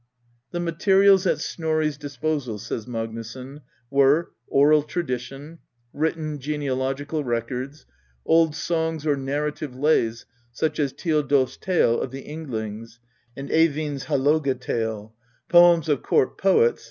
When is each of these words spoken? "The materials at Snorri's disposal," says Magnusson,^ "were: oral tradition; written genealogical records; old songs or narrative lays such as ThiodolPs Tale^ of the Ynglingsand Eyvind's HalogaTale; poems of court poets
"The 0.49 0.59
materials 0.59 1.27
at 1.27 1.39
Snorri's 1.41 1.95
disposal," 1.95 2.57
says 2.57 2.87
Magnusson,^ 2.87 3.61
"were: 3.91 4.31
oral 4.47 4.81
tradition; 4.81 5.59
written 5.93 6.39
genealogical 6.39 7.23
records; 7.23 7.85
old 8.25 8.55
songs 8.55 9.05
or 9.05 9.15
narrative 9.15 9.75
lays 9.75 10.25
such 10.51 10.79
as 10.79 10.91
ThiodolPs 10.93 11.59
Tale^ 11.59 12.01
of 12.01 12.09
the 12.09 12.23
Ynglingsand 12.23 13.51
Eyvind's 13.51 14.05
HalogaTale; 14.05 15.11
poems 15.47 15.87
of 15.87 16.01
court 16.01 16.35
poets 16.35 16.79